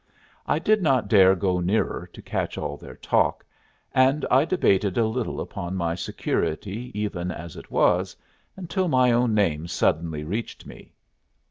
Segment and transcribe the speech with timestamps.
[0.47, 3.45] I did not dare go nearer to catch all their talk,
[3.93, 8.15] and I debated a little upon my security even as it was,
[8.57, 10.93] until my own name suddenly reached me.